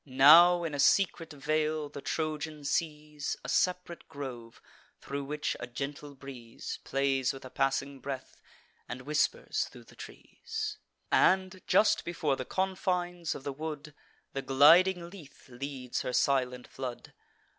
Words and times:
Now, 0.03 0.63
in 0.63 0.73
a 0.73 0.79
secret 0.79 1.31
vale, 1.31 1.87
the 1.87 2.01
Trojan 2.01 2.63
sees 2.63 3.37
A 3.45 3.47
sep'rate 3.47 4.09
grove, 4.09 4.59
thro' 4.99 5.21
which 5.21 5.55
a 5.59 5.67
gentle 5.67 6.15
breeze 6.15 6.79
Plays 6.83 7.33
with 7.33 7.45
a 7.45 7.51
passing 7.51 7.99
breath, 7.99 8.41
and 8.89 9.03
whispers 9.03 9.65
thro' 9.65 9.83
the 9.83 9.95
trees; 9.95 10.79
And, 11.11 11.61
just 11.67 12.03
before 12.03 12.35
the 12.35 12.45
confines 12.45 13.35
of 13.35 13.43
the 13.43 13.53
wood, 13.53 13.93
The 14.33 14.41
gliding 14.41 15.07
Lethe 15.11 15.47
leads 15.49 16.01
her 16.01 16.13
silent 16.13 16.65
flood. 16.67 17.13